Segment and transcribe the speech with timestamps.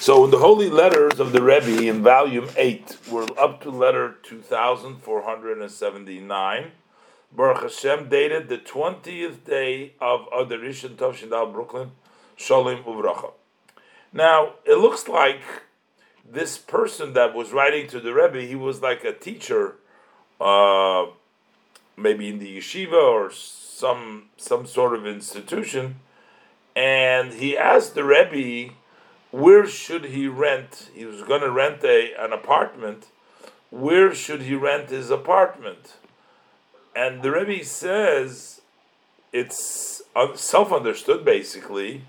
[0.00, 4.14] So in the holy letters of the Rebbe in volume 8, we're up to letter
[4.22, 6.70] 2479.
[7.32, 11.90] Baruch Hashem dated the 20th day of Adar Rishon Tovshindal Brooklyn,
[12.36, 13.32] Shalom Uvracha.
[14.12, 15.40] Now, it looks like
[16.24, 19.78] this person that was writing to the Rebbe, he was like a teacher,
[20.40, 21.06] uh,
[21.96, 25.96] maybe in the yeshiva or some some sort of institution,
[26.76, 28.74] and he asked the Rebbe
[29.30, 30.90] where should he rent?
[30.94, 33.06] He was going to rent a, an apartment.
[33.70, 35.96] Where should he rent his apartment?
[36.96, 38.60] And the Rebbe says
[39.32, 40.02] it's
[40.34, 42.02] self understood basically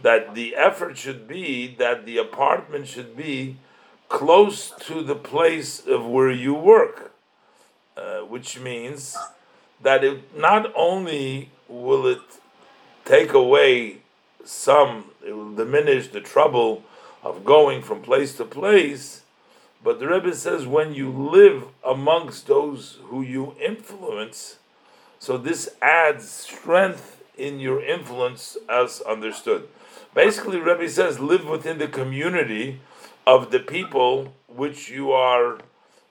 [0.00, 3.56] that the effort should be that the apartment should be
[4.08, 7.12] close to the place of where you work,
[7.96, 9.16] uh, which means
[9.80, 12.20] that it not only will it
[13.04, 14.01] take away
[14.44, 16.84] some, it will diminish the trouble
[17.22, 19.22] of going from place to place.
[19.84, 24.58] But the Rebbe says when you live amongst those who you influence,
[25.18, 29.68] so this adds strength in your influence as understood.
[30.14, 32.80] Basically, Rebbe says live within the community
[33.26, 35.58] of the people which you are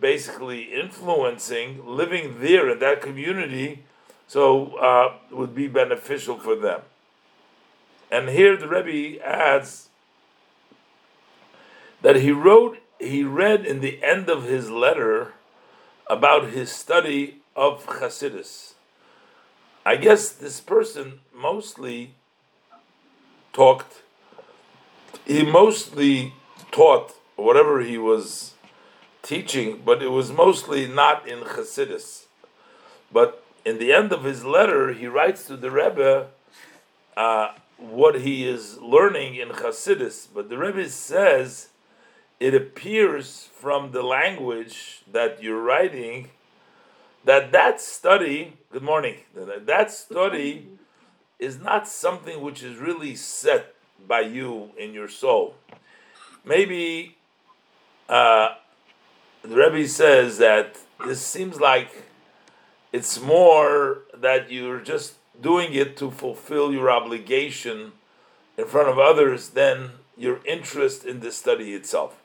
[0.00, 3.84] basically influencing, living there in that community,
[4.26, 6.80] so uh, would be beneficial for them.
[8.12, 9.88] And here the Rebbe adds
[12.02, 15.32] that he wrote, he read in the end of his letter
[16.10, 18.74] about his study of Chasidus.
[19.86, 22.14] I guess this person mostly
[23.54, 24.02] talked,
[25.24, 26.34] he mostly
[26.70, 28.52] taught whatever he was
[29.22, 32.26] teaching, but it was mostly not in Chasidus.
[33.10, 36.28] But in the end of his letter, he writes to the Rebbe,
[37.16, 37.52] uh,
[37.90, 41.68] what he is learning in Hasidus, but the Rebbe says
[42.38, 46.30] it appears from the language that you're writing
[47.24, 50.68] that that study, good morning, that study
[51.38, 53.74] is not something which is really set
[54.06, 55.54] by you in your soul.
[56.44, 57.16] Maybe
[58.08, 58.54] uh,
[59.42, 61.90] the Rebbe says that this seems like
[62.92, 67.92] it's more that you're just doing it to fulfill your obligation
[68.56, 72.20] in front of others than your interest in the study itself.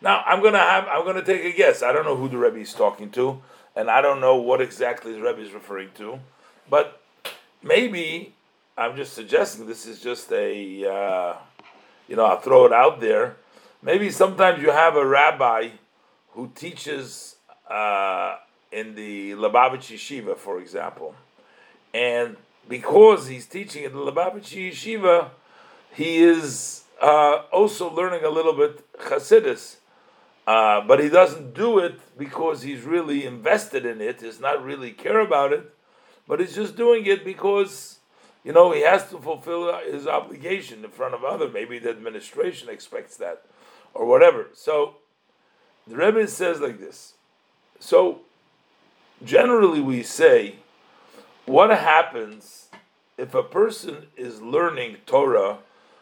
[0.00, 1.82] Now, I'm gonna have I'm gonna take a guess.
[1.82, 3.40] I don't know who the Rebbe is talking to,
[3.76, 6.18] and I don't know what exactly the Rebbe is referring to,
[6.68, 7.00] but
[7.62, 8.34] maybe
[8.76, 11.36] I'm just suggesting this is just a uh,
[12.08, 13.36] you know I'll throw it out there.
[13.80, 15.70] Maybe sometimes you have a rabbi
[16.30, 17.36] who teaches
[17.68, 18.36] uh,
[18.70, 21.14] in the Lubavitch Yeshiva, for example,
[21.92, 22.36] and
[22.68, 25.30] because he's teaching at the Lubavitch Yeshiva,
[25.94, 29.76] he is uh, also learning a little bit Chassidus.
[30.46, 34.90] Uh, but he doesn't do it because he's really invested in it, He's not really
[34.90, 35.72] care about it,
[36.26, 38.00] but he's just doing it because,
[38.42, 41.48] you know, he has to fulfill his obligation in front of other.
[41.48, 43.42] Maybe the administration expects that,
[43.94, 44.48] or whatever.
[44.52, 44.96] So
[45.86, 47.14] the Rebbe says like this.
[47.78, 48.22] So
[49.24, 50.56] generally we say
[51.46, 52.68] what happens
[53.18, 55.58] if a person is learning Torah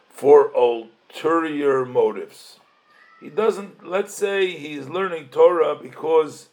[0.09, 2.59] for ulterior motives?
[3.19, 6.49] He doesn't, let's say he's learning Torah because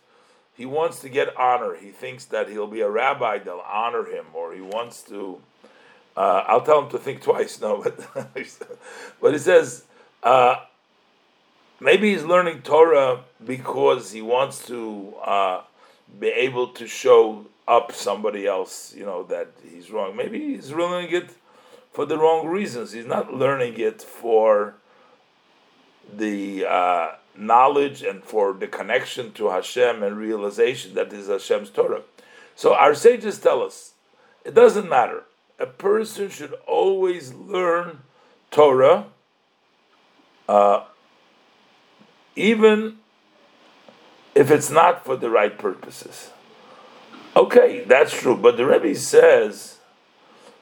[0.54, 1.76] he wants to get honor.
[1.76, 5.40] He thinks that he'll be a rabbi, they'll honor him, or he wants to.
[6.16, 7.96] Uh, I'll tell him to think twice, no, but,
[9.20, 9.84] but he says,
[10.22, 10.56] uh,
[11.80, 15.62] maybe he's learning Torah because he wants to uh,
[16.18, 20.16] be able to show up somebody else, you know, that he's wrong.
[20.16, 21.30] Maybe he's learning it
[21.92, 22.92] for the wrong reasons.
[22.92, 24.74] He's not learning it for
[26.12, 32.02] the uh, knowledge and for the connection to Hashem and realization that is Hashem's Torah.
[32.56, 33.92] So our sages tell us
[34.44, 35.24] it doesn't matter.
[35.58, 38.00] A person should always learn
[38.50, 39.06] Torah,
[40.48, 40.84] uh,
[42.34, 42.98] even
[44.38, 46.30] if it's not for the right purposes.
[47.34, 48.36] Okay, that's true.
[48.36, 49.78] But the Rebbe says,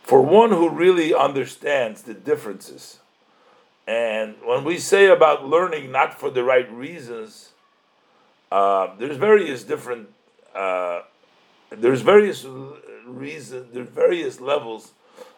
[0.02, 3.00] for one who really understands the differences,
[3.87, 7.50] and when we say about learning not for the right reasons,
[8.50, 10.08] uh, there's various different,
[10.55, 11.02] uh,
[11.69, 12.46] there's various
[13.06, 14.93] reasons, there's various levels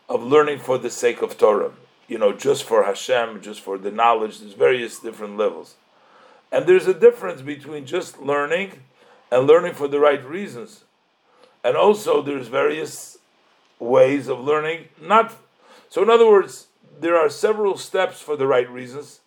[0.09, 1.73] of learning for the sake of Torah.
[2.07, 4.39] You know, just for Hashem, just for the knowledge.
[4.39, 5.75] There's various different levels,
[6.51, 8.81] and there's a difference between just learning
[9.31, 10.85] and learning for the right reasons.
[11.63, 13.19] And also, there's various
[13.79, 14.89] ways of learning.
[15.01, 15.35] Not
[15.89, 16.03] so.
[16.03, 16.69] In other words,
[17.01, 19.21] there are several steps for the right reasons.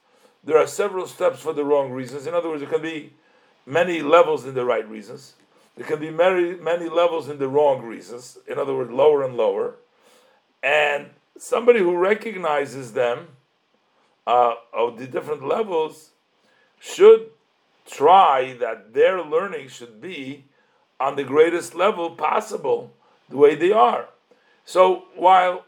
[0.44, 2.25] there are several steps for the wrong reasons.
[2.25, 3.13] In other words, there can be
[3.65, 5.33] many levels in the right reasons.
[5.75, 8.38] There can be many many levels in the wrong reasons.
[8.47, 9.75] In other words, lower and lower.
[10.63, 13.27] And somebody who recognizes them
[14.25, 16.12] uh, of the different levels
[16.81, 17.30] should
[17.86, 20.45] try that their learning should be
[21.00, 22.92] on the greatest level possible,
[23.30, 24.10] the way they are.
[24.66, 25.66] So while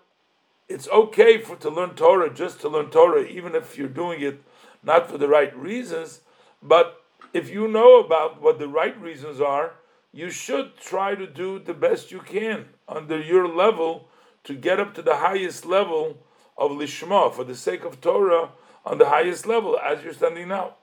[0.68, 4.42] it's okay for to learn Torah just to learn Torah, even if you're doing it
[4.81, 6.21] not for the right reasons,
[6.62, 9.74] but if you know about what the right reasons are,
[10.12, 14.07] you should try to do the best you can under your level
[14.45, 16.18] to get up to the highest level
[16.57, 18.50] of lishma for the sake of Torah
[18.86, 20.75] on the highest level as you're standing now.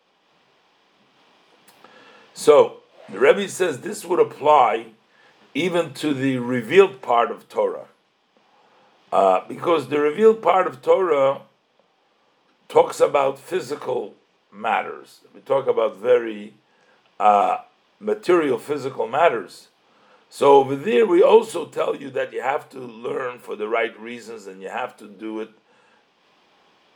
[2.35, 2.79] So
[3.09, 4.87] the Rebbe says this would apply
[5.53, 7.89] even to the revealed part of Torah,
[9.13, 11.43] uh, because the revealed part of Torah
[12.69, 14.15] talks about physical
[14.53, 15.21] matters.
[15.35, 16.55] We talk about very
[17.19, 17.59] uh,
[17.99, 19.69] material, physical matters.
[20.29, 23.99] So over there, we also tell you that you have to learn for the right
[23.99, 25.51] reasons, and you have to do it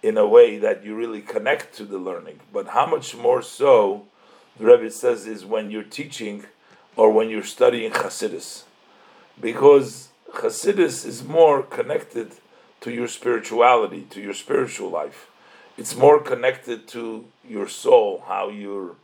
[0.05, 2.39] in a way that you really connect to the learning.
[2.53, 4.07] But how much more so,
[4.59, 6.45] the Rebbe says, is when you're teaching
[6.97, 8.65] or when you're studying Hasidus,
[9.41, 12.33] because Hasidus is more connected
[12.81, 15.29] to your spirituality, to your spiritual life.
[15.77, 18.97] It's more connected to your soul, how your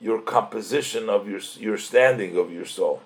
[0.00, 3.02] your composition of your your standing of your soul.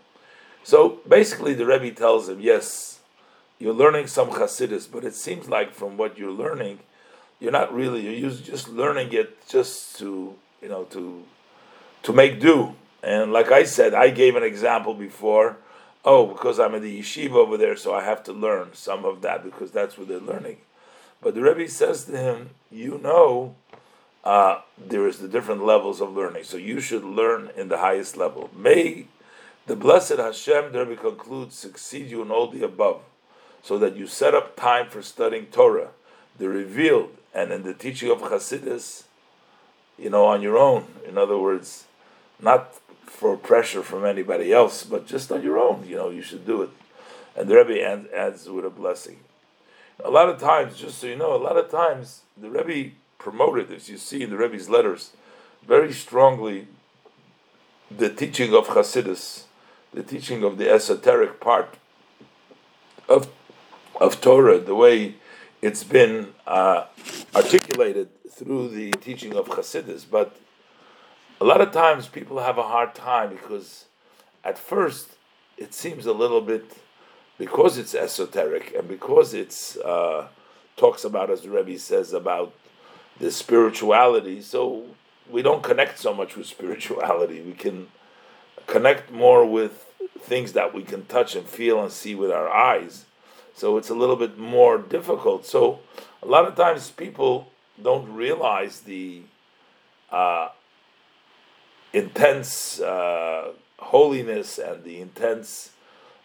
[0.65, 3.01] So basically, the Rebbe tells him, yes,
[3.59, 6.81] you're learning some Hasidus, but it seems like from what you're learning,
[7.41, 11.23] you're not really you're just learning it just to you know to
[12.07, 12.73] to make do.
[13.03, 15.57] And like I said, I gave an example before.
[16.05, 19.23] Oh, because I'm in the yeshiva over there, so I have to learn some of
[19.23, 20.59] that because that's what they're learning.
[21.21, 23.57] But the Rebbe says to him, you know,
[24.23, 28.17] uh, there is the different levels of learning, so you should learn in the highest
[28.17, 28.51] level.
[28.57, 29.07] May
[29.67, 33.01] the blessed Hashem, the Rebbe concludes, succeed you in all the above,
[33.65, 35.89] so that you set up time for studying Torah,
[36.39, 39.05] the revealed, and in the teaching of Hasidus,
[39.99, 40.87] you know, on your own.
[41.05, 41.87] In other words,
[42.41, 42.75] not
[43.05, 45.87] for pressure from anybody else, but just on your own.
[45.87, 46.71] You know, you should do it.
[47.37, 49.19] And the Rebbe adds with a blessing.
[50.05, 53.73] A lot of times, just so you know, a lot of times the Rebbe promoted,
[53.73, 55.13] as you see in the Rebbe's letters,
[55.67, 56.69] very strongly
[57.91, 59.45] the teaching of Hasidus,
[59.93, 61.77] the teaching of the esoteric part
[63.09, 63.29] of
[64.01, 65.15] of Torah, the way
[65.63, 66.85] it's been uh,
[67.35, 70.05] articulated through the teaching of Hasidus.
[70.11, 70.37] But
[71.41, 73.87] a lot of times people have a hard time because
[74.45, 75.11] at first
[75.59, 76.79] it seems a little bit
[77.39, 80.29] because it's esoteric and because it's uh,
[80.77, 82.55] talks about, as the Rebbe says, about
[83.19, 84.41] the spirituality.
[84.41, 84.85] So
[85.31, 87.41] we don't connect so much with spirituality.
[87.43, 87.89] We can
[88.67, 89.87] connect more with
[90.21, 93.05] things that we can touch and feel and see with our eyes.
[93.55, 95.47] So it's a little bit more difficult.
[95.47, 95.81] So
[96.23, 97.49] a lot of times people
[97.83, 99.23] don't realize the
[100.11, 100.49] uh,
[101.97, 105.71] intense uh, holiness and the intense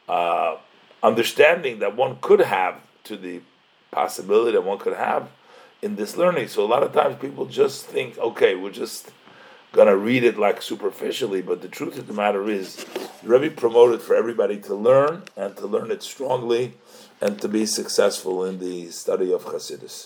[0.10, 0.58] uh,
[1.02, 2.76] understanding that one could have
[3.06, 3.40] to the
[3.90, 5.30] possibility that one could have
[5.82, 6.48] in this learning.
[6.50, 9.12] So a lot of times people just think, okay, we're just
[9.72, 12.86] gonna read it like superficially, but the truth of the matter is,
[13.24, 16.74] the Rebbe promoted for everybody to learn and to learn it strongly
[17.22, 19.92] and to be successful in the study of Hasidus.